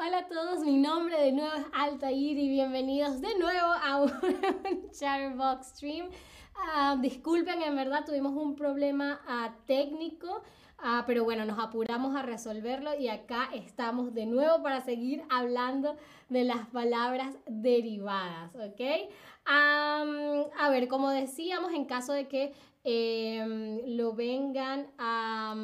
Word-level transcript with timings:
Hola 0.00 0.18
a 0.18 0.28
todos, 0.28 0.60
mi 0.60 0.76
nombre 0.76 1.20
de 1.20 1.32
nuevo 1.32 1.52
es 1.56 1.64
Altair 1.72 2.38
y 2.38 2.48
bienvenidos 2.48 3.20
de 3.20 3.36
nuevo 3.36 3.72
a 3.82 4.00
un 4.00 4.12
Chatterbox 4.92 5.70
Stream. 5.70 6.08
Ah, 6.54 6.96
disculpen, 7.00 7.60
en 7.62 7.74
verdad 7.74 8.04
tuvimos 8.06 8.32
un 8.32 8.54
problema 8.54 9.20
ah, 9.26 9.56
técnico, 9.66 10.42
ah, 10.78 11.02
pero 11.04 11.24
bueno, 11.24 11.44
nos 11.44 11.58
apuramos 11.58 12.14
a 12.14 12.22
resolverlo 12.22 12.94
y 12.94 13.08
acá 13.08 13.48
estamos 13.52 14.14
de 14.14 14.26
nuevo 14.26 14.62
para 14.62 14.82
seguir 14.82 15.24
hablando 15.30 15.96
de 16.28 16.44
las 16.44 16.68
palabras 16.68 17.34
derivadas, 17.46 18.54
¿ok? 18.54 19.10
a 19.46 20.70
ver, 20.70 20.86
como 20.86 21.10
decíamos, 21.10 21.72
en 21.72 21.86
caso 21.86 22.12
de 22.12 22.28
que 22.28 22.52
em, 22.84 23.80
lo 23.96 24.12
vengan 24.12 24.92
a... 24.96 25.56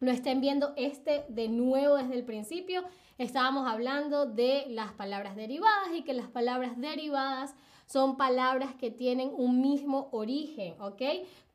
lo 0.00 0.10
estén 0.10 0.40
viendo 0.40 0.72
este 0.76 1.24
de 1.28 1.48
nuevo 1.48 1.96
desde 1.96 2.14
el 2.14 2.24
principio, 2.24 2.84
estábamos 3.18 3.66
hablando 3.66 4.26
de 4.26 4.66
las 4.68 4.92
palabras 4.92 5.36
derivadas 5.36 5.88
y 5.94 6.02
que 6.02 6.12
las 6.12 6.28
palabras 6.28 6.78
derivadas 6.78 7.54
son 7.86 8.16
palabras 8.16 8.74
que 8.74 8.90
tienen 8.90 9.30
un 9.34 9.60
mismo 9.60 10.08
origen, 10.12 10.74
¿ok? 10.80 11.02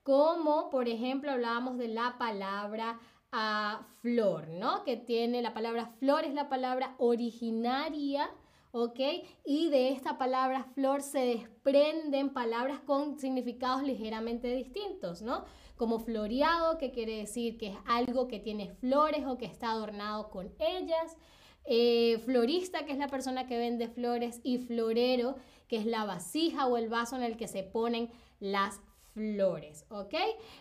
Como 0.04 0.70
por 0.70 0.88
ejemplo 0.88 1.32
hablábamos 1.32 1.78
de 1.78 1.90
la 1.90 2.16
palabra 2.18 3.00
a 3.32 3.86
flor, 4.02 4.48
¿no? 4.50 4.84
Que 4.84 4.98
tiene 4.98 5.42
la 5.42 5.54
palabra 5.54 5.88
flor 6.00 6.26
es 6.26 6.34
la 6.34 6.50
palabra 6.50 6.96
originaria, 6.98 8.30
¿ok? 8.72 9.00
Y 9.46 9.70
de 9.70 9.90
esta 9.90 10.18
palabra 10.18 10.66
flor 10.74 11.02
se 11.02 11.20
desprenden 11.20 12.34
palabras 12.34 12.80
con 12.80 13.20
significados 13.20 13.84
ligeramente 13.84 14.54
distintos, 14.54 15.22
¿no? 15.22 15.46
Como 15.76 16.00
floreado, 16.00 16.78
que 16.78 16.92
quiere 16.92 17.18
decir 17.18 17.58
que 17.58 17.70
es 17.70 17.78
algo 17.86 18.28
que 18.28 18.40
tiene 18.40 18.70
flores 18.76 19.26
o 19.26 19.38
que 19.38 19.46
está 19.46 19.72
adornado 19.72 20.30
con 20.30 20.54
ellas. 20.60 21.18
Eh, 21.66 22.20
florista, 22.26 22.86
que 22.86 22.92
es 22.92 22.98
la 22.98 23.08
persona 23.08 23.46
que 23.46 23.58
vende 23.58 23.88
flores, 23.88 24.40
y 24.44 24.58
florero, 24.58 25.36
que 25.68 25.78
es 25.78 25.86
la 25.86 26.06
vasija 26.06 26.68
o 26.68 26.78
el 26.78 26.90
vaso 26.90 27.16
en 27.16 27.24
el 27.24 27.38
que 27.38 27.48
se 27.48 27.64
ponen 27.64 28.10
las 28.40 28.82
flores, 29.14 29.86
¿ok? 29.90 30.14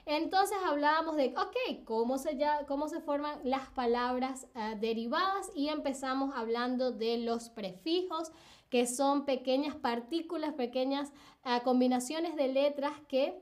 Entonces 0.06 0.56
hablábamos 0.64 1.16
de, 1.16 1.34
ok, 1.36 1.84
¿cómo 1.84 2.18
se, 2.18 2.36
ya, 2.36 2.66
cómo 2.66 2.88
se 2.88 3.00
forman 3.00 3.38
las 3.44 3.68
palabras 3.70 4.46
eh, 4.54 4.76
derivadas 4.80 5.50
y 5.54 5.68
empezamos 5.68 6.34
hablando 6.34 6.92
de 6.92 7.18
los 7.18 7.50
prefijos, 7.50 8.32
que 8.68 8.86
son 8.86 9.24
pequeñas 9.24 9.76
partículas, 9.76 10.54
pequeñas 10.54 11.12
eh, 11.44 11.60
combinaciones 11.64 12.36
de 12.36 12.48
letras 12.48 12.92
que 13.08 13.40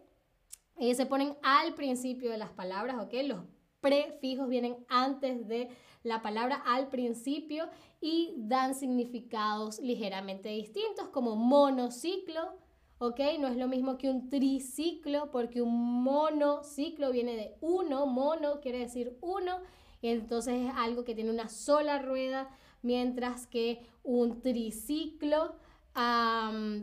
se 0.94 1.06
ponen 1.06 1.36
al 1.42 1.74
principio 1.74 2.30
de 2.30 2.38
las 2.38 2.50
palabras, 2.50 2.96
¿ok? 3.00 3.12
Los 3.24 3.40
prefijos 3.80 4.48
vienen 4.48 4.76
antes 4.88 5.46
de 5.48 5.68
la 6.02 6.22
palabra 6.22 6.62
al 6.66 6.88
principio 6.88 7.68
y 8.00 8.34
dan 8.36 8.74
significados 8.74 9.78
ligeramente 9.80 10.48
distintos 10.50 11.08
como 11.08 11.36
monociclo, 11.36 12.54
¿ok? 12.98 13.20
No 13.38 13.48
es 13.48 13.56
lo 13.56 13.68
mismo 13.68 13.98
que 13.98 14.10
un 14.10 14.28
triciclo 14.28 15.30
porque 15.30 15.62
un 15.62 16.02
monociclo 16.02 17.10
viene 17.10 17.36
de 17.36 17.56
uno, 17.60 18.06
mono 18.06 18.60
quiere 18.60 18.80
decir 18.80 19.16
uno, 19.20 19.60
y 20.00 20.08
entonces 20.08 20.66
es 20.66 20.72
algo 20.76 21.04
que 21.04 21.14
tiene 21.14 21.30
una 21.30 21.48
sola 21.48 21.98
rueda, 22.00 22.48
mientras 22.82 23.46
que 23.46 23.86
un 24.02 24.40
triciclo 24.40 25.56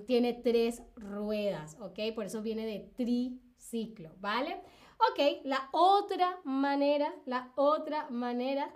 tiene 0.07 0.33
tres 0.33 0.83
ruedas, 0.97 1.77
¿ok? 1.79 1.99
Por 2.13 2.25
eso 2.25 2.41
viene 2.41 2.65
de 2.65 2.79
triciclo, 2.97 4.11
¿vale? 4.19 4.61
Ok, 5.09 5.45
la 5.45 5.69
otra 5.71 6.39
manera, 6.43 7.13
la 7.25 7.53
otra 7.55 8.09
manera 8.09 8.73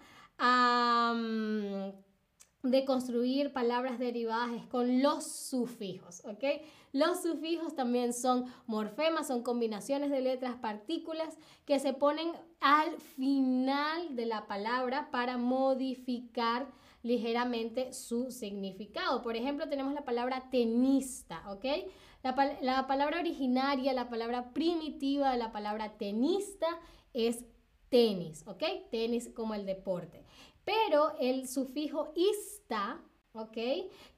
de 2.64 2.84
construir 2.84 3.54
palabras 3.54 4.00
derivadas 4.00 4.52
es 4.52 4.66
con 4.66 5.02
los 5.02 5.24
sufijos, 5.24 6.22
¿ok? 6.26 6.44
Los 6.92 7.22
sufijos 7.22 7.76
también 7.76 8.14
son 8.14 8.46
morfemas, 8.68 9.28
son 9.28 9.44
combinaciones 9.44 10.10
de 10.10 10.22
letras, 10.22 10.56
partículas 10.56 11.38
que 11.66 11.80
se 11.80 11.94
ponen 11.94 12.32
al 12.60 13.00
final 13.00 14.16
de 14.16 14.26
la 14.26 14.48
palabra 14.48 15.10
para 15.10 15.38
modificar 15.38 16.68
ligeramente 17.02 17.94
su 17.94 18.30
significado. 18.32 19.22
Por 19.22 19.38
ejemplo, 19.38 19.70
tenemos 19.70 19.94
la 19.94 20.04
palabra 20.04 20.50
tenista, 20.50 21.50
¿ok? 21.50 21.66
La, 22.24 22.58
la 22.62 22.88
palabra 22.88 23.20
originaria, 23.20 23.94
la 23.94 24.10
palabra 24.10 24.52
primitiva 24.52 25.32
de 25.32 25.38
la 25.38 25.54
palabra 25.54 25.98
tenista 25.98 26.68
es 27.14 27.46
tenis, 27.88 28.44
¿ok? 28.48 28.64
Tenis 28.92 29.30
como 29.34 29.54
el 29.54 29.66
deporte. 29.66 30.26
Pero 30.70 31.16
el 31.20 31.48
sufijo 31.48 32.14
ista, 32.16 33.02
¿ok? 33.34 33.58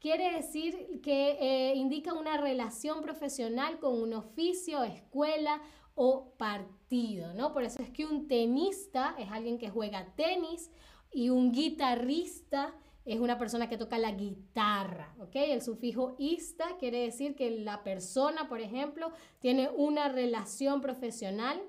Quiere 0.01 0.33
decir 0.33 0.99
que 1.01 1.37
eh, 1.39 1.75
indica 1.75 2.13
una 2.13 2.35
relación 2.35 3.01
profesional 3.01 3.79
con 3.79 3.93
un 3.97 4.13
oficio, 4.13 4.83
escuela 4.83 5.61
o 5.95 6.33
partido, 6.37 7.33
¿no? 7.35 7.53
Por 7.53 7.63
eso 7.63 7.81
es 7.81 7.89
que 7.89 8.05
un 8.05 8.27
tenista 8.27 9.15
es 9.17 9.31
alguien 9.31 9.59
que 9.59 9.69
juega 9.69 10.13
tenis 10.17 10.69
y 11.09 11.29
un 11.29 11.53
guitarrista 11.53 12.75
es 13.05 13.21
una 13.21 13.37
persona 13.37 13.69
que 13.69 13.77
toca 13.77 13.97
la 13.97 14.11
guitarra, 14.11 15.15
¿ok? 15.21 15.35
El 15.35 15.61
sufijo 15.61 16.17
ista 16.19 16.75
quiere 16.79 16.99
decir 16.99 17.33
que 17.37 17.49
la 17.49 17.81
persona, 17.81 18.49
por 18.49 18.59
ejemplo, 18.59 19.13
tiene 19.39 19.69
una 19.69 20.09
relación 20.09 20.81
profesional 20.81 21.61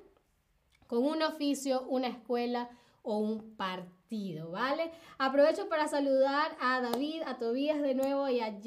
con 0.89 1.05
un 1.05 1.23
oficio, 1.23 1.87
una 1.87 2.09
escuela 2.09 2.69
o 3.05 3.19
un 3.19 3.55
partido, 3.55 4.02
¿vale? 4.51 4.91
Aprovecho 5.17 5.71
para 5.71 5.89
saludar 5.89 6.55
a 6.61 6.83
David, 6.83 7.23
a 7.25 7.39
Tobías 7.39 7.81
de 7.81 7.95
nuevo 7.95 8.29
y 8.29 8.41
a 8.41 8.59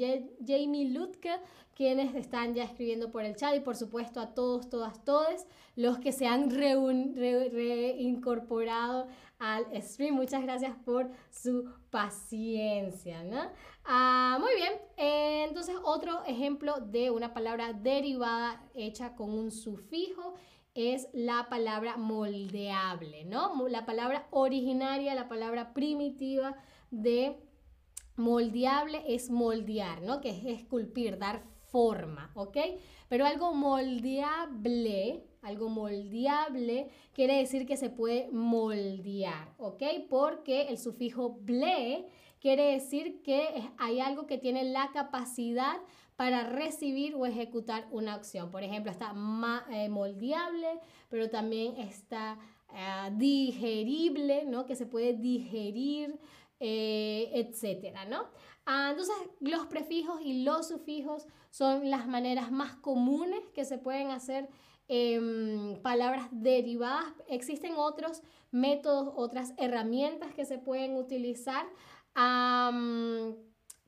Jamie 0.44 0.90
Lutke, 0.90 1.38
quienes 1.72 2.16
están 2.16 2.52
ya 2.52 2.64
escribiendo 2.64 3.12
por 3.12 3.22
el 3.22 3.36
chat 3.36 3.54
y 3.54 3.60
por 3.60 3.76
supuesto 3.76 4.18
a 4.18 4.34
todos, 4.34 4.68
todas, 4.68 5.04
todes 5.04 5.46
los 5.76 5.98
que 5.98 6.10
se 6.10 6.26
han 6.26 6.50
reincorporado 6.50 9.06
al 9.38 9.66
stream. 9.82 10.16
Muchas 10.16 10.42
gracias 10.42 10.74
por 10.84 11.08
su 11.30 11.70
paciencia. 11.90 13.52
Ah, 13.84 14.38
muy 14.40 14.52
bien, 14.56 14.72
entonces 14.96 15.76
otro 15.84 16.24
ejemplo 16.24 16.80
de 16.80 17.12
una 17.12 17.32
palabra 17.32 17.72
derivada 17.72 18.60
hecha 18.74 19.14
con 19.14 19.30
un 19.30 19.52
sufijo 19.52 20.34
es 20.76 21.08
la 21.12 21.48
palabra 21.48 21.96
moldeable, 21.96 23.24
¿no? 23.24 23.68
La 23.68 23.86
palabra 23.86 24.26
originaria, 24.30 25.14
la 25.14 25.28
palabra 25.28 25.72
primitiva 25.72 26.56
de 26.90 27.36
moldeable 28.16 29.02
es 29.08 29.30
moldear, 29.30 30.02
¿no? 30.02 30.20
Que 30.20 30.30
es 30.30 30.44
esculpir, 30.60 31.18
dar 31.18 31.42
forma, 31.70 32.30
¿ok? 32.34 32.56
Pero 33.08 33.26
algo 33.26 33.54
moldeable, 33.54 35.24
algo 35.42 35.68
moldeable 35.68 36.88
quiere 37.12 37.38
decir 37.38 37.66
que 37.66 37.76
se 37.76 37.90
puede 37.90 38.28
moldear, 38.32 39.54
¿ok? 39.58 39.82
Porque 40.08 40.68
el 40.68 40.78
sufijo 40.78 41.38
ble 41.40 42.06
quiere 42.40 42.72
decir 42.72 43.22
que 43.22 43.70
hay 43.78 44.00
algo 44.00 44.26
que 44.26 44.38
tiene 44.38 44.64
la 44.64 44.90
capacidad 44.92 45.76
para 46.16 46.44
recibir 46.44 47.14
o 47.14 47.26
ejecutar 47.26 47.86
una 47.90 48.14
acción. 48.14 48.50
Por 48.50 48.62
ejemplo, 48.62 48.90
está 48.90 49.14
eh, 49.70 49.88
moldeable, 49.88 50.80
pero 51.08 51.28
también 51.30 51.76
está 51.76 52.38
eh, 52.74 53.10
digerible, 53.12 54.44
¿no? 54.46 54.64
Que 54.64 54.74
se 54.74 54.86
puede 54.86 55.12
digerir, 55.12 56.18
eh, 56.58 57.30
etcétera, 57.34 58.06
¿no? 58.06 58.28
Ah, 58.64 58.88
entonces, 58.90 59.14
los 59.40 59.66
prefijos 59.66 60.20
y 60.24 60.42
los 60.42 60.68
sufijos 60.68 61.26
son 61.50 61.88
las 61.90 62.08
maneras 62.08 62.50
más 62.50 62.74
comunes 62.76 63.40
que 63.54 63.64
se 63.64 63.78
pueden 63.78 64.10
hacer 64.10 64.48
em, 64.88 65.80
palabras 65.82 66.28
derivadas. 66.32 67.12
Existen 67.28 67.74
otros 67.76 68.22
métodos, 68.50 69.12
otras 69.16 69.52
herramientas 69.58 70.34
que 70.34 70.44
se 70.46 70.58
pueden 70.58 70.96
utilizar 70.96 71.66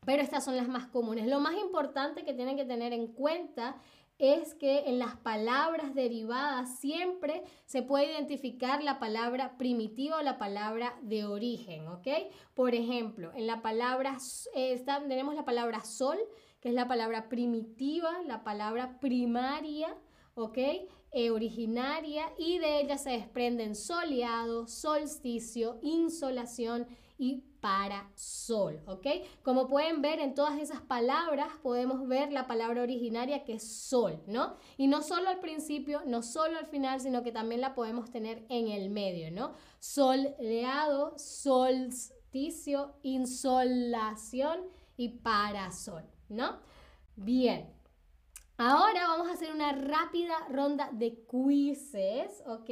pero 0.08 0.22
estas 0.22 0.43
son 0.43 0.56
las 0.56 0.69
más 0.69 0.87
comunes. 0.87 1.26
Lo 1.26 1.38
más 1.38 1.52
importante 1.58 2.25
que 2.25 2.32
tienen 2.32 2.56
que 2.56 2.64
tener 2.64 2.94
en 2.94 3.08
cuenta 3.08 3.76
es 4.19 4.55
que 4.55 4.84
en 4.87 4.99
las 4.99 5.16
palabras 5.16 5.94
derivadas 5.94 6.78
siempre 6.78 7.43
se 7.66 7.82
puede 7.82 8.12
identificar 8.12 8.82
la 8.82 8.99
palabra 9.00 9.58
primitiva 9.58 10.16
o 10.16 10.22
la 10.22 10.38
palabra 10.38 10.99
de 11.02 11.26
origen, 11.26 11.87
¿ok? 11.88 12.08
Por 12.55 12.75
ejemplo, 12.75 13.32
en 13.34 13.46
la 13.46 13.60
palabra, 13.60 14.16
eh, 14.55 14.82
tenemos 14.87 15.34
la 15.34 15.44
palabra 15.44 15.84
sol, 15.84 16.16
que 16.62 16.70
es 16.70 16.75
la 16.75 16.88
palabra 16.88 17.28
primitiva, 17.28 18.11
la 18.26 18.44
palabra 18.44 19.00
primaria, 19.00 19.94
¿ok? 20.37 20.56
Eh, 21.12 21.31
originaria, 21.31 22.32
y 22.38 22.56
de 22.56 22.81
ella 22.81 22.96
se 22.96 23.11
desprenden 23.11 23.75
soleado, 23.75 24.69
solsticio, 24.69 25.78
insolación 25.82 26.87
y 27.19 27.43
para 27.60 28.10
sol, 28.14 28.81
¿ok? 28.87 29.06
Como 29.43 29.66
pueden 29.66 30.02
ver 30.02 30.20
en 30.20 30.34
todas 30.34 30.58
esas 30.58 30.81
palabras 30.81 31.49
podemos 31.62 32.06
ver 32.06 32.32
la 32.32 32.46
palabra 32.46 32.82
originaria 32.82 33.44
que 33.44 33.55
es 33.55 33.70
sol, 33.88 34.22
¿no? 34.26 34.56
Y 34.76 34.87
no 34.87 35.02
solo 35.02 35.28
al 35.28 35.40
principio, 35.40 36.02
no 36.06 36.22
solo 36.22 36.58
al 36.58 36.66
final, 36.66 37.00
sino 37.00 37.22
que 37.22 37.32
también 37.32 37.60
la 37.60 37.75
podemos 37.75 38.10
tener 38.10 38.44
en 38.49 38.69
el 38.69 38.90
medio, 38.90 39.31
¿no? 39.31 39.52
Soleado, 39.81 41.19
sol, 41.19 41.93
solsticio, 42.28 42.94
insolación 43.02 44.61
y 44.96 45.08
parasol, 45.08 46.04
¿no? 46.28 46.58
Bien. 47.16 47.72
Ahora 48.58 49.08
vamos 49.08 49.28
a 49.28 49.32
hacer 49.32 49.52
una 49.52 49.72
rápida 49.72 50.34
ronda 50.50 50.90
de 50.93 51.25
quizzes, 51.31 52.43
¿ok? 52.46 52.70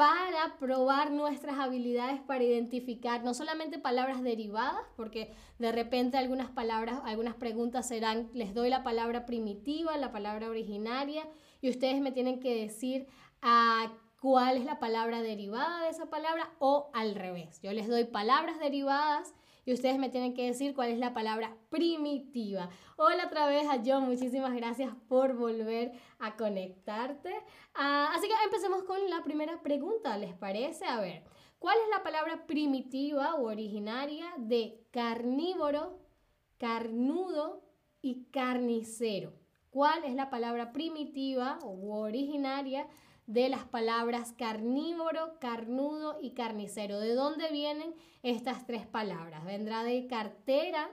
Para 0.00 0.56
probar 0.58 1.10
nuestras 1.10 1.58
habilidades 1.58 2.22
para 2.22 2.42
identificar 2.42 3.22
no 3.22 3.34
solamente 3.34 3.78
palabras 3.78 4.22
derivadas, 4.22 4.80
porque 4.96 5.34
de 5.58 5.72
repente 5.72 6.16
algunas 6.16 6.50
palabras, 6.50 7.02
algunas 7.04 7.34
preguntas 7.34 7.86
serán, 7.86 8.30
les 8.32 8.54
doy 8.54 8.70
la 8.70 8.82
palabra 8.82 9.26
primitiva, 9.26 9.94
la 9.98 10.10
palabra 10.10 10.48
originaria, 10.48 11.28
y 11.60 11.68
ustedes 11.68 12.00
me 12.00 12.12
tienen 12.12 12.40
que 12.40 12.62
decir 12.62 13.08
a 13.42 13.92
cuál 14.22 14.56
es 14.56 14.64
la 14.64 14.78
palabra 14.78 15.20
derivada 15.20 15.82
de 15.82 15.90
esa 15.90 16.06
palabra 16.06 16.50
o 16.60 16.88
al 16.94 17.14
revés. 17.14 17.60
Yo 17.60 17.70
les 17.74 17.86
doy 17.86 18.04
palabras 18.04 18.58
derivadas 18.58 19.34
y 19.70 19.72
ustedes 19.72 20.00
me 20.00 20.08
tienen 20.08 20.34
que 20.34 20.46
decir 20.46 20.74
cuál 20.74 20.90
es 20.90 20.98
la 20.98 21.14
palabra 21.14 21.56
primitiva. 21.68 22.70
Hola 22.96 23.26
otra 23.26 23.46
vez 23.46 23.68
a 23.68 23.80
John, 23.86 24.02
muchísimas 24.02 24.52
gracias 24.52 24.92
por 25.08 25.36
volver 25.36 25.92
a 26.18 26.34
conectarte. 26.34 27.32
Ah, 27.74 28.10
así 28.12 28.26
que 28.26 28.34
empecemos 28.44 28.82
con 28.82 28.98
la 29.08 29.22
primera 29.22 29.62
pregunta, 29.62 30.18
¿les 30.18 30.34
parece? 30.34 30.86
A 30.86 31.00
ver, 31.00 31.22
¿cuál 31.60 31.76
es 31.84 31.88
la 31.96 32.02
palabra 32.02 32.48
primitiva 32.48 33.36
o 33.36 33.44
originaria 33.44 34.26
de 34.38 34.84
carnívoro, 34.90 36.00
carnudo 36.58 37.62
y 38.02 38.24
carnicero? 38.32 39.32
¿Cuál 39.70 40.02
es 40.02 40.16
la 40.16 40.30
palabra 40.30 40.72
primitiva 40.72 41.60
o 41.62 42.00
originaria 42.00 42.88
de 43.30 43.48
las 43.48 43.64
palabras 43.64 44.34
carnívoro, 44.36 45.38
carnudo 45.38 46.18
y 46.20 46.32
carnicero. 46.32 46.98
¿De 46.98 47.14
dónde 47.14 47.48
vienen 47.52 47.94
estas 48.24 48.66
tres 48.66 48.88
palabras? 48.88 49.44
¿Vendrá 49.44 49.84
de 49.84 50.08
cartera? 50.08 50.90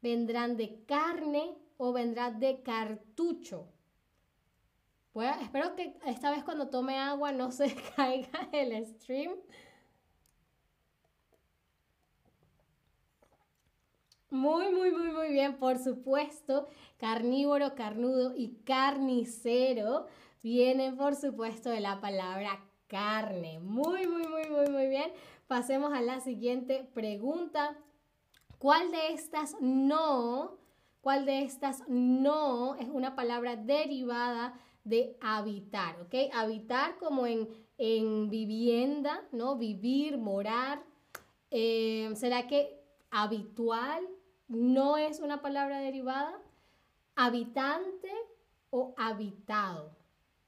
¿Vendrán 0.00 0.56
de 0.56 0.82
carne 0.86 1.54
o 1.76 1.92
vendrá 1.92 2.30
de 2.30 2.62
cartucho? 2.62 3.68
Espero 5.42 5.76
que 5.76 5.94
esta 6.06 6.30
vez 6.30 6.42
cuando 6.42 6.70
tome 6.70 6.96
agua 6.96 7.32
no 7.32 7.50
se 7.50 7.74
caiga 7.96 8.48
el 8.52 8.86
stream. 8.86 9.34
Muy, 14.30 14.72
muy, 14.72 14.90
muy, 14.90 15.12
muy 15.12 15.28
bien, 15.28 15.58
por 15.58 15.76
supuesto. 15.76 16.66
Carnívoro, 16.96 17.74
carnudo 17.74 18.32
y 18.34 18.54
carnicero 18.64 20.06
vienen, 20.42 20.96
por 20.96 21.14
supuesto, 21.14 21.70
de 21.70 21.80
la 21.80 22.00
palabra 22.00 22.60
carne. 22.88 23.58
Muy, 23.60 24.06
muy, 24.06 24.26
muy, 24.26 24.48
muy, 24.50 24.68
muy 24.68 24.88
bien. 24.88 25.12
Pasemos 25.46 25.92
a 25.92 26.02
la 26.02 26.20
siguiente 26.20 26.88
pregunta. 26.92 27.76
¿Cuál 28.58 28.92
de 28.92 29.12
estas 29.12 29.56
no, 29.60 30.58
cuál 31.00 31.24
de 31.26 31.42
estas 31.42 31.82
no 31.88 32.76
es 32.76 32.88
una 32.88 33.16
palabra 33.16 33.56
derivada 33.56 34.54
de 34.84 35.16
habitar? 35.20 36.00
¿Ok? 36.02 36.14
Habitar 36.32 36.96
como 36.98 37.26
en, 37.26 37.48
en 37.78 38.28
vivienda, 38.28 39.24
¿no? 39.32 39.56
Vivir, 39.56 40.18
morar. 40.18 40.82
Eh, 41.50 42.10
¿Será 42.14 42.46
que 42.46 42.78
habitual 43.10 44.06
no 44.48 44.96
es 44.96 45.20
una 45.20 45.40
palabra 45.40 45.78
derivada? 45.78 46.38
Habitante 47.16 48.10
o 48.70 48.94
habitado. 48.96 50.01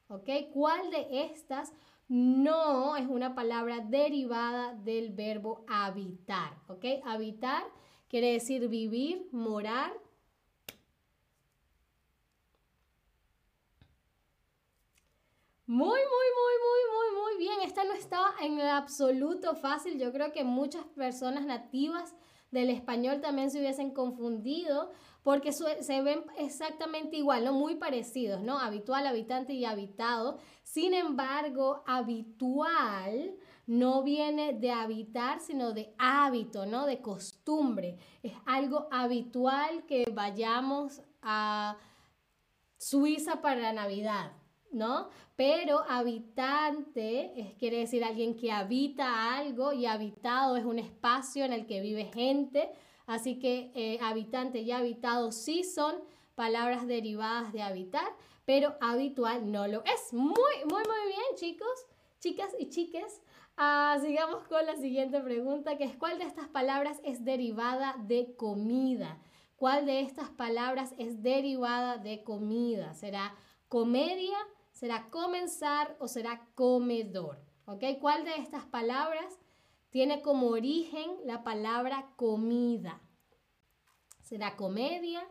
¿Ok? 0.09 0.29
¿Cuál 0.53 0.91
de 0.91 1.25
estas 1.25 1.73
no 2.09 2.97
es 2.97 3.07
una 3.07 3.35
palabra 3.35 3.81
derivada 3.81 4.75
del 4.75 5.11
verbo 5.13 5.65
habitar? 5.69 6.53
¿Ok? 6.69 6.85
Habitar 7.05 7.65
quiere 8.09 8.33
decir 8.33 8.69
vivir, 8.69 9.27
morar. 9.33 9.93
Muy, 15.67 15.89
muy, 15.89 15.99
muy, 15.99 16.55
muy, 16.65 16.83
muy, 16.93 17.23
muy 17.23 17.39
bien. 17.39 17.61
Esta 17.63 17.85
no 17.85 17.95
estaba 17.95 18.35
en 18.41 18.61
absoluto 18.61 19.57
fácil. 19.57 19.99
Yo 19.99 20.13
creo 20.13 20.33
que 20.33 20.45
muchas 20.45 20.85
personas 20.85 21.47
nativas 21.47 22.15
del 22.51 22.71
español 22.71 23.21
también 23.21 23.51
se 23.51 23.59
hubiesen 23.59 23.93
confundido 23.93 24.93
porque 25.25 25.53
se 25.53 26.03
ven 26.03 26.23
exactamente 26.37 27.17
igual, 27.17 27.47
¿no? 27.47 27.55
Muy 27.55 27.77
parecidos, 27.77 28.43
¿no? 28.43 28.59
Habitual, 28.59 29.07
habitante 29.07 29.55
y 29.55 29.65
habitado. 29.65 30.37
Sin 30.63 30.93
embargo, 30.93 31.83
habitual 31.87 33.35
no 33.67 34.03
viene 34.03 34.53
de 34.53 34.71
habitar, 34.71 35.41
sino 35.41 35.73
de 35.73 35.95
hábito, 35.99 36.67
¿no? 36.67 36.85
De 36.85 37.01
costumbre. 37.01 37.97
Es 38.23 38.35
algo 38.45 38.87
habitual 38.93 39.87
que 39.87 40.05
vayamos 40.13 41.01
a 41.23 41.79
Suiza 42.77 43.41
para 43.41 43.73
Navidad, 43.73 44.33
¿no? 44.73 45.09
Pero 45.37 45.85
habitante 45.89 47.57
quiere 47.59 47.79
decir 47.79 48.05
alguien 48.05 48.37
que 48.37 48.53
habita 48.53 49.39
algo 49.39 49.73
y 49.73 49.87
habitado 49.87 50.59
es 50.59 50.67
un 50.67 50.79
espacio 50.79 51.47
en 51.47 51.55
el 51.55 51.67
que 51.67 51.81
vive 51.81 52.05
gente 52.13 52.71
Así 53.07 53.39
que 53.39 53.71
eh, 53.75 53.99
habitante 54.03 54.61
y 54.61 54.73
habitado 54.73 55.33
sí 55.33 55.65
son 55.65 55.95
palabras 56.35 56.87
derivadas 56.87 57.53
de 57.53 57.63
habitar, 57.63 58.07
pero 58.45 58.77
habitual 58.81 59.51
no 59.51 59.67
lo 59.67 59.85
es. 59.85 60.13
Muy, 60.13 60.33
muy, 60.65 60.83
muy 60.83 61.07
bien, 61.07 61.37
chicos, 61.37 61.87
chicas 62.21 62.55
y 62.59 62.69
chiques. 62.69 63.23
Ah, 63.57 63.97
sigamos 64.01 64.45
con 64.49 64.67
la 64.67 64.77
siguiente 64.77 65.21
pregunta, 65.21 65.77
que 65.77 65.85
es 65.85 65.97
¿cuál 65.97 66.19
de 66.19 66.25
estas 66.25 66.49
palabras 66.49 67.01
es 67.05 67.25
derivada 67.25 67.95
de 67.99 68.35
comida? 68.37 69.21
¿Cuál 69.57 69.87
de 69.87 70.01
estas 70.01 70.31
palabras 70.31 70.93
es 70.99 71.23
derivada 71.23 71.99
de 71.99 72.25
comida? 72.25 72.95
¿Será 72.95 73.35
comedia? 73.69 74.37
¿Será 74.73 75.09
comenzar 75.11 75.97
o 76.01 76.09
será 76.09 76.49
comedor? 76.57 77.39
¿Ok? 77.67 77.85
¿Cuál 78.01 78.25
de 78.25 78.35
estas 78.37 78.65
palabras 78.65 79.39
tiene 79.95 80.23
como 80.23 80.49
origen 80.49 81.19
la 81.25 81.45
palabra 81.45 82.11
comida. 82.17 83.01
¿Será 84.23 84.57
comedia? 84.57 85.25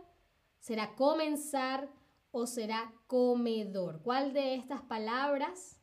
¿Será 0.62 0.96
comenzar? 0.96 1.92
¿O 2.32 2.48
será 2.48 2.94
comedor? 3.08 4.02
¿Cuál 4.04 4.32
de 4.32 4.56
estas 4.56 4.82
palabras 4.84 5.82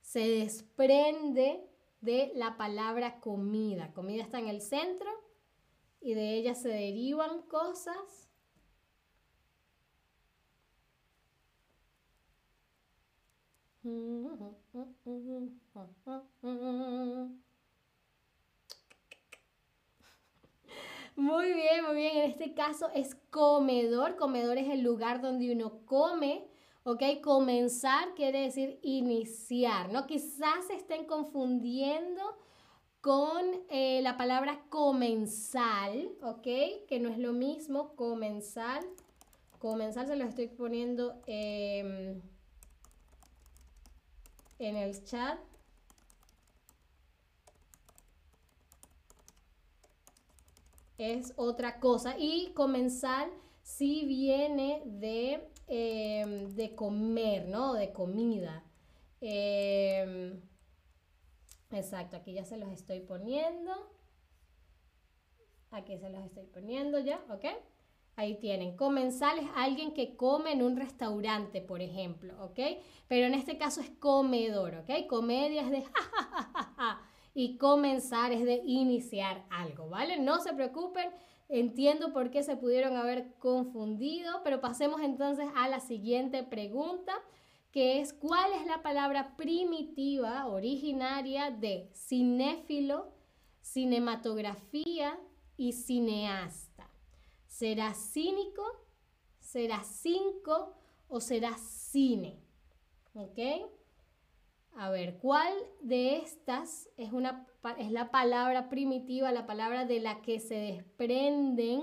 se 0.00 0.20
desprende 0.20 1.68
de 2.00 2.30
la 2.36 2.56
palabra 2.56 3.18
comida? 3.18 3.92
Comida 3.94 4.22
está 4.22 4.38
en 4.38 4.46
el 4.46 4.60
centro 4.60 5.10
y 6.00 6.14
de 6.14 6.36
ella 6.36 6.54
se 6.54 6.68
derivan 6.68 7.42
cosas. 7.48 8.30
Muy 21.16 21.52
bien, 21.52 21.84
muy 21.86 21.96
bien. 21.96 22.16
En 22.16 22.30
este 22.30 22.54
caso 22.54 22.88
es 22.94 23.14
comedor. 23.30 24.16
Comedor 24.16 24.58
es 24.58 24.68
el 24.68 24.82
lugar 24.82 25.20
donde 25.20 25.52
uno 25.52 25.84
come. 25.84 26.46
¿Ok? 26.84 27.02
Comenzar 27.22 28.14
quiere 28.14 28.40
decir 28.40 28.80
iniciar, 28.82 29.92
¿no? 29.92 30.06
Quizás 30.06 30.66
se 30.66 30.74
estén 30.74 31.04
confundiendo 31.04 32.22
con 33.00 33.44
eh, 33.68 34.00
la 34.02 34.16
palabra 34.16 34.64
comensal, 34.68 36.10
¿ok? 36.22 36.42
Que 36.88 36.98
no 37.00 37.08
es 37.08 37.18
lo 37.18 37.32
mismo, 37.32 37.94
comensal. 37.94 38.84
Comenzar 39.58 40.08
se 40.08 40.16
lo 40.16 40.24
estoy 40.24 40.48
poniendo 40.48 41.20
em, 41.26 42.20
en 44.58 44.76
el 44.76 45.04
chat. 45.04 45.38
Es 50.98 51.32
otra 51.36 51.80
cosa. 51.80 52.16
Y 52.18 52.52
comenzar 52.54 53.28
sí 53.62 54.04
viene 54.06 54.82
de, 54.86 55.48
em, 55.66 56.54
de 56.54 56.74
comer, 56.74 57.48
¿no? 57.48 57.74
De 57.74 57.92
comida. 57.92 58.64
Em, 59.20 60.40
exacto, 61.70 62.16
aquí 62.16 62.34
ya 62.34 62.44
se 62.44 62.56
los 62.56 62.70
estoy 62.70 63.00
poniendo. 63.00 63.72
Aquí 65.70 65.96
se 65.98 66.10
los 66.10 66.24
estoy 66.24 66.44
poniendo 66.46 66.98
ya, 66.98 67.24
¿ok? 67.30 67.46
Ahí 68.16 68.38
tienen. 68.38 68.76
Comensal 68.76 69.38
es 69.38 69.48
alguien 69.54 69.94
que 69.94 70.16
come 70.16 70.52
en 70.52 70.62
un 70.62 70.76
restaurante, 70.76 71.62
por 71.62 71.80
ejemplo, 71.80 72.34
¿ok? 72.44 72.60
Pero 73.08 73.26
en 73.26 73.34
este 73.34 73.56
caso 73.56 73.80
es 73.80 73.88
comedor, 73.90 74.74
¿ok? 74.74 75.06
Comedia 75.08 75.62
es 75.62 75.70
de 75.70 75.84
y 77.34 77.56
comenzar 77.56 78.32
es 78.32 78.44
de 78.44 78.62
iniciar 78.64 79.44
algo, 79.50 79.88
¿vale? 79.88 80.18
No 80.18 80.40
se 80.40 80.52
preocupen, 80.52 81.10
entiendo 81.48 82.12
por 82.12 82.30
qué 82.30 82.42
se 82.42 82.56
pudieron 82.56 82.96
haber 82.96 83.34
confundido, 83.38 84.42
pero 84.44 84.60
pasemos 84.60 85.00
entonces 85.00 85.46
a 85.54 85.68
la 85.68 85.80
siguiente 85.80 86.42
pregunta, 86.42 87.12
que 87.70 88.00
es 88.00 88.12
¿cuál 88.12 88.52
es 88.52 88.66
la 88.66 88.82
palabra 88.82 89.36
primitiva 89.36 90.46
originaria 90.46 91.50
de 91.50 91.90
cinéfilo, 91.94 93.12
cinematografía 93.62 95.18
y 95.56 95.72
cineasta. 95.72 96.90
¿Será 97.46 97.94
cínico? 97.94 98.64
¿Será 99.38 99.82
cinco? 99.84 100.74
¿O 101.08 101.20
será 101.20 101.56
cine? 101.58 102.38
¿Ok? 103.14 103.38
A 104.82 104.90
ver, 104.90 105.16
¿cuál 105.18 105.54
de 105.80 106.16
estas 106.16 106.88
es, 106.96 107.12
una, 107.12 107.46
es 107.78 107.92
la 107.92 108.10
palabra 108.10 108.68
primitiva, 108.68 109.30
la 109.30 109.46
palabra 109.46 109.84
de 109.84 110.00
la 110.00 110.22
que 110.22 110.40
se 110.40 110.56
desprenden 110.56 111.82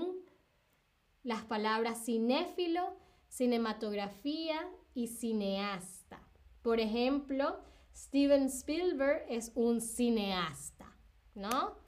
las 1.22 1.42
palabras 1.44 2.04
cinéfilo, 2.04 2.94
cinematografía 3.26 4.68
y 4.92 5.06
cineasta? 5.08 6.20
Por 6.60 6.78
ejemplo, 6.78 7.64
Steven 7.96 8.48
Spielberg 8.48 9.24
es 9.30 9.50
un 9.54 9.80
cineasta, 9.80 10.94
¿no? 11.34 11.78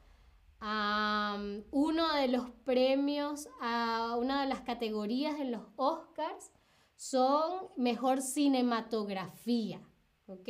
uno 1.73 2.15
de 2.15 2.29
los 2.29 2.49
premios, 2.65 3.51
una 3.61 4.41
de 4.41 4.49
las 4.49 4.63
categorías 4.63 5.39
en 5.41 5.53
los 5.53 5.67
Oscars 5.77 6.53
son 6.97 7.69
mejor 7.77 8.23
cinematografía, 8.23 9.87
¿ok? 10.27 10.49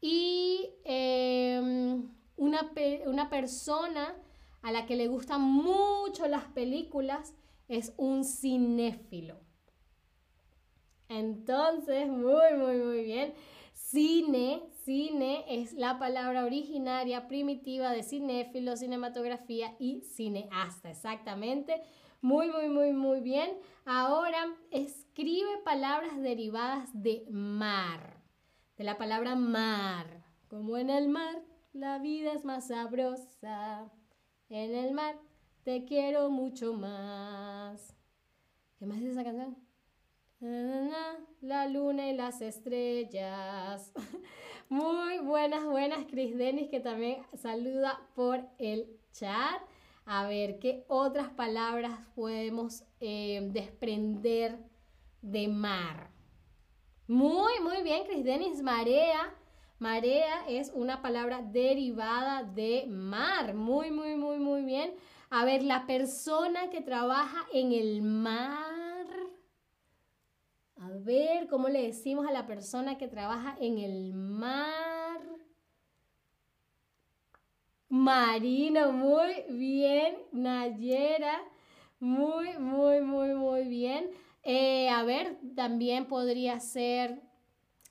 Y 0.00 0.70
em, 0.84 2.08
una, 2.36 2.70
una 3.06 3.30
persona 3.30 4.14
a 4.62 4.72
la 4.72 4.86
que 4.86 4.96
le 4.96 5.08
gustan 5.08 5.40
mucho 5.40 6.26
las 6.28 6.44
películas 6.44 7.34
es 7.68 7.92
un 7.96 8.24
cinéfilo. 8.24 9.40
Entonces, 11.08 12.06
muy, 12.08 12.54
muy, 12.56 12.76
muy 12.78 13.04
bien. 13.04 13.34
Cine, 13.72 14.62
cine 14.84 15.44
es 15.48 15.72
la 15.72 15.98
palabra 15.98 16.44
originaria 16.44 17.26
primitiva 17.28 17.90
de 17.92 18.02
cinéfilo, 18.02 18.76
cinematografía 18.76 19.74
y 19.78 20.02
cineasta, 20.02 20.90
exactamente. 20.90 21.80
Muy, 22.20 22.50
muy, 22.50 22.68
muy, 22.68 22.92
muy 22.92 23.20
bien. 23.20 23.56
Ahora 23.86 24.54
escribe 24.70 25.48
palabras 25.64 26.20
derivadas 26.20 26.90
de 26.92 27.24
mar, 27.30 28.17
de 28.78 28.84
la 28.84 28.96
palabra 28.96 29.34
mar. 29.34 30.06
Como 30.48 30.78
en 30.78 30.88
el 30.88 31.08
mar, 31.08 31.42
la 31.72 31.98
vida 31.98 32.32
es 32.32 32.44
más 32.44 32.68
sabrosa. 32.68 33.90
En 34.48 34.74
el 34.74 34.94
mar 34.94 35.18
te 35.64 35.84
quiero 35.84 36.30
mucho 36.30 36.72
más. 36.72 37.94
¿Qué 38.78 38.86
más 38.86 39.00
dice 39.00 39.10
esa 39.10 39.24
canción? 39.24 39.56
La 41.40 41.66
luna 41.66 42.08
y 42.08 42.16
las 42.16 42.40
estrellas. 42.40 43.92
Muy 44.68 45.18
buenas, 45.18 45.64
buenas, 45.64 46.04
Chris 46.08 46.36
Dennis, 46.36 46.70
que 46.70 46.78
también 46.78 47.22
saluda 47.34 48.00
por 48.14 48.48
el 48.58 48.86
chat. 49.12 49.60
A 50.04 50.26
ver, 50.28 50.60
¿qué 50.60 50.84
otras 50.88 51.28
palabras 51.30 51.98
podemos 52.14 52.84
eh, 53.00 53.40
desprender 53.52 54.58
de 55.20 55.48
mar? 55.48 56.17
Muy, 57.08 57.58
muy 57.60 57.82
bien, 57.82 58.04
Chris 58.04 58.24
Dennis. 58.24 58.62
Marea. 58.62 59.34
Marea 59.80 60.46
es 60.48 60.70
una 60.74 61.02
palabra 61.02 61.42
derivada 61.42 62.44
de 62.44 62.86
mar. 62.88 63.54
Muy, 63.54 63.90
muy, 63.90 64.14
muy, 64.14 64.38
muy 64.38 64.62
bien. 64.62 64.94
A 65.30 65.44
ver, 65.44 65.62
la 65.64 65.86
persona 65.86 66.70
que 66.70 66.80
trabaja 66.80 67.46
en 67.52 67.72
el 67.72 68.02
mar 68.02 68.78
a 70.80 70.90
ver, 70.90 71.48
¿cómo 71.48 71.68
le 71.68 71.82
decimos 71.82 72.26
a 72.28 72.32
la 72.32 72.46
persona 72.46 72.98
que 72.98 73.08
trabaja 73.08 73.56
en 73.60 73.78
el 73.78 74.14
mar? 74.14 75.20
Marino, 77.88 78.92
muy 78.92 79.42
bien. 79.50 80.18
Nayera, 80.30 81.42
muy, 81.98 82.56
muy, 82.58 83.00
muy, 83.00 83.34
muy 83.34 83.64
bien. 83.64 84.08
Eh, 84.42 84.88
a 84.88 85.02
ver, 85.04 85.38
también 85.54 86.06
podría 86.06 86.60
ser 86.60 87.22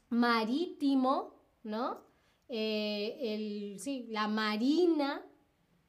marítimo, 0.10 1.34
¿no? 1.64 2.06
Eh, 2.50 3.18
el, 3.22 3.80
sí, 3.80 4.08
la 4.10 4.28
marina, 4.28 5.26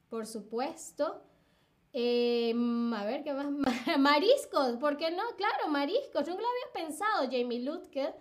por 0.09 0.25
supuesto. 0.27 1.23
Em, 1.91 2.93
a 2.93 3.03
ver, 3.05 3.23
¿qué 3.23 3.33
más? 3.33 3.47
Mariscos, 3.99 4.77
¿por 4.77 4.97
qué 4.97 5.11
no? 5.11 5.23
Claro, 5.37 5.69
mariscos. 5.69 6.27
No 6.27 6.35
lo 6.35 6.47
había 6.47 6.73
pensado, 6.73 7.29
Jamie 7.31 7.61
Lutke. 7.61 8.13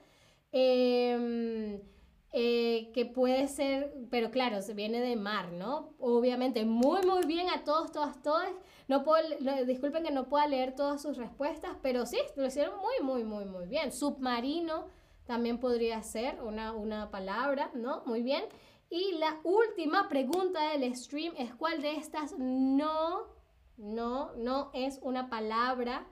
Eh, 2.32 2.90
que 2.92 3.06
puede 3.06 3.48
ser, 3.48 3.94
pero 4.10 4.30
claro, 4.30 4.60
se 4.60 4.74
viene 4.74 5.00
de 5.00 5.16
mar, 5.16 5.50
¿no? 5.52 5.94
Obviamente, 5.98 6.66
muy, 6.66 7.00
muy 7.06 7.24
bien 7.26 7.48
a 7.48 7.64
todos, 7.64 7.90
todas, 7.90 8.22
todas. 8.22 8.50
No 8.86 9.02
puedo, 9.02 9.24
disculpen 9.64 10.04
que 10.04 10.10
no 10.10 10.28
pueda 10.28 10.46
leer 10.46 10.74
todas 10.74 11.00
sus 11.00 11.16
respuestas, 11.16 11.76
pero 11.82 12.04
sí, 12.04 12.18
lo 12.36 12.46
hicieron 12.46 12.74
muy, 12.78 13.02
muy, 13.02 13.24
muy, 13.24 13.46
muy 13.46 13.66
bien. 13.66 13.92
Submarino 13.92 14.88
también 15.26 15.58
podría 15.58 16.02
ser 16.02 16.42
una, 16.42 16.72
una 16.72 17.10
palabra, 17.10 17.70
¿no? 17.74 18.02
Muy 18.04 18.22
bien. 18.22 18.44
Y 18.90 19.12
la 19.12 19.40
última 19.44 20.08
pregunta 20.08 20.70
del 20.72 20.94
stream 20.94 21.34
es 21.38 21.54
cuál 21.54 21.80
de 21.80 21.96
estas 21.96 22.38
no 22.38 23.38
no, 23.78 24.34
no 24.34 24.70
es 24.74 24.98
una 25.02 25.30
palabra 25.30 26.06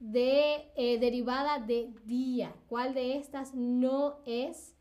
de, 0.00 0.72
eh, 0.76 0.98
derivada 0.98 1.60
de 1.60 1.92
día. 2.04 2.54
¿Cuál 2.68 2.94
de 2.94 3.16
estas 3.18 3.54
no 3.54 4.18
es 4.24 4.74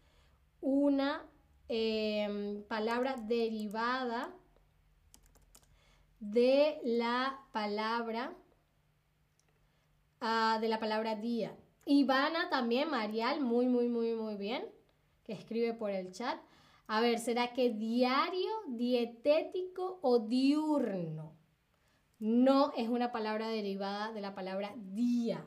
una 0.61 1.25
em, 1.67 2.63
palabra 2.63 3.15
derivada 3.17 4.33
de 6.19 6.79
la 6.83 7.39
palabra 7.51 8.33
ah, 10.19 10.57
de 10.61 10.67
la 10.67 10.79
palabra 10.79 11.15
día? 11.15 11.55
Ivana 11.85 12.49
también, 12.49 12.89
Marial, 12.89 13.41
muy, 13.41 13.65
muy, 13.65 13.87
muy, 13.89 14.15
muy 14.15 14.35
bien, 14.35 14.63
que 15.23 15.33
escribe 15.33 15.73
por 15.73 15.91
el 15.91 16.11
chat. 16.11 16.39
A 16.87 17.01
ver, 17.01 17.19
¿será 17.19 17.53
que 17.53 17.69
diario, 17.69 18.51
dietético 18.67 19.99
o 20.01 20.19
diurno? 20.19 21.41
no 22.21 22.71
es 22.77 22.87
una 22.87 23.11
palabra 23.11 23.47
derivada 23.47 24.11
de 24.11 24.21
la 24.21 24.35
palabra 24.35 24.75
día. 24.77 25.43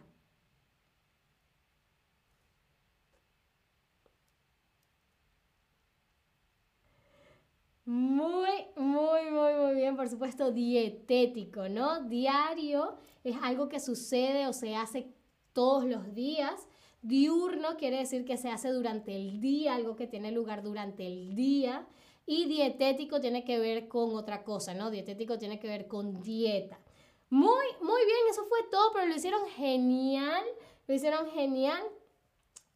Muy, 7.87 8.67
muy, 8.77 9.31
muy, 9.31 9.55
muy 9.55 9.75
bien, 9.75 9.95
por 9.95 10.09
supuesto, 10.09 10.51
dietético, 10.53 11.69
¿no? 11.69 12.01
Diario 12.01 12.97
es 13.23 13.37
algo 13.43 13.69
que 13.69 13.79
sucede 13.79 14.47
o 14.47 14.55
se 14.55 14.75
hace 14.75 15.13
todos 15.53 15.85
los 15.85 16.15
días. 16.15 16.67
Diurno 17.03 17.77
quiere 17.77 17.99
decir 17.99 18.25
que 18.25 18.39
se 18.39 18.49
hace 18.49 18.71
durante 18.71 19.15
el 19.15 19.39
día, 19.41 19.75
algo 19.75 19.97
que 19.97 20.07
tiene 20.07 20.33
lugar 20.33 20.63
durante 20.63 21.07
el 21.07 21.35
día. 21.35 21.87
Y 22.25 22.47
dietético 22.47 23.21
tiene 23.21 23.45
que 23.45 23.59
ver 23.59 23.87
con 23.89 24.15
otra 24.15 24.45
cosa, 24.45 24.73
¿no? 24.73 24.91
Dietético 24.91 25.39
tiene 25.39 25.59
que 25.61 25.69
ver 25.69 25.87
con 25.87 26.23
dieta. 26.23 26.81
Muy, 27.29 27.67
muy 27.83 28.03
bien, 28.07 28.19
eso 28.31 28.47
fue 28.47 28.61
todo, 28.71 28.93
pero 28.95 29.07
lo 29.07 29.15
hicieron 29.15 29.47
genial, 29.49 30.43
lo 30.87 30.95
hicieron 30.95 31.29
genial. 31.33 31.83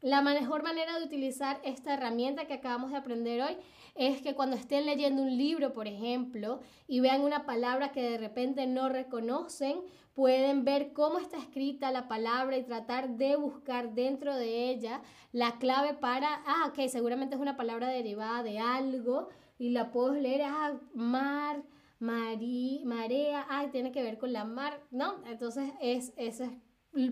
La 0.01 0.23
mejor 0.23 0.63
manera 0.63 0.97
de 0.97 1.05
utilizar 1.05 1.61
esta 1.65 1.95
herramienta 1.95 2.47
que 2.47 2.55
acabamos 2.55 2.93
de 2.93 2.99
aprender 2.99 3.43
hoy 3.43 3.57
es 3.97 4.23
que 4.23 4.37
cuando 4.37 4.55
estén 4.55 4.87
leyendo 4.87 5.23
un 5.23 5.37
libro, 5.37 5.73
por 5.73 5.89
ejemplo, 5.89 6.61
y 6.87 7.01
vean 7.01 7.23
una 7.23 7.47
palabra 7.47 7.91
que 7.91 8.03
de 8.03 8.17
repente 8.17 8.69
no 8.69 8.89
reconocen, 8.89 9.81
pueden 10.15 10.65
ver 10.65 10.93
cómo 10.93 11.19
está 11.19 11.37
escrita 11.37 11.91
la 11.91 12.07
palabra 12.07 12.57
y 12.57 12.63
tratar 12.63 13.17
de 13.17 13.35
buscar 13.35 13.95
dentro 13.95 14.37
de 14.37 14.71
ella 14.71 15.03
la 15.33 15.59
clave 15.59 15.95
para, 15.95 16.43
ah, 16.47 16.69
ok, 16.69 16.89
seguramente 16.89 17.35
es 17.35 17.41
una 17.41 17.57
palabra 17.57 17.89
derivada 17.89 18.45
de 18.45 18.61
algo 18.61 19.29
y 19.59 19.71
la 19.71 19.91
puedo 19.91 20.13
leer, 20.13 20.43
ah, 20.45 20.79
mar, 20.95 21.65
marí, 21.99 22.83
marea, 22.85 23.47
ah, 23.51 23.67
tiene 23.73 23.91
que 23.91 24.05
ver 24.05 24.17
con 24.17 24.33
la 24.33 24.45
mar, 24.45 24.81
¿no? 24.93 25.25
Entonces 25.27 25.73
es, 25.81 26.13
es 26.17 26.41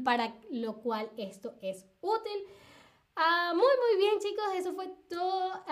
para 0.05 0.37
lo 0.51 0.83
cual 0.83 1.11
esto 1.17 1.57
es 1.61 1.85
útil. 2.01 2.45
Muy, 3.77 3.97
muy 3.97 4.07
bien, 4.07 4.19
chicos. 4.21 4.45
Eso 4.57 4.75
fue 4.75 4.89
todo 5.09 5.65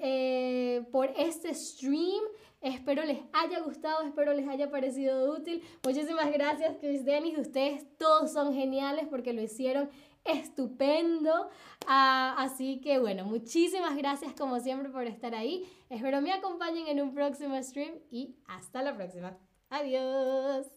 eh, 0.00 0.84
por 0.90 1.10
este 1.16 1.54
stream. 1.54 2.22
Espero 2.60 3.04
les 3.04 3.20
haya 3.32 3.60
gustado, 3.60 4.02
espero 4.02 4.32
les 4.32 4.48
haya 4.48 4.70
parecido 4.70 5.32
útil. 5.32 5.62
Muchísimas 5.84 6.32
gracias, 6.32 6.76
Chris 6.80 7.04
Dennis. 7.04 7.38
Ustedes 7.38 7.86
todos 7.98 8.32
son 8.32 8.54
geniales 8.54 9.06
porque 9.08 9.32
lo 9.32 9.42
hicieron 9.42 9.90
estupendo. 10.24 11.48
Ah, 11.86 12.34
así 12.38 12.80
que 12.80 12.98
bueno, 12.98 13.24
muchísimas 13.24 13.96
gracias 13.96 14.32
como 14.32 14.58
siempre 14.60 14.90
por 14.90 15.04
estar 15.04 15.34
ahí. 15.34 15.64
Espero 15.90 16.20
me 16.20 16.32
acompañen 16.32 16.88
en 16.88 17.00
un 17.00 17.14
próximo 17.14 17.62
stream 17.62 17.94
y 18.10 18.36
hasta 18.46 18.82
la 18.82 18.96
próxima. 18.96 19.36
Adiós. 19.68 20.75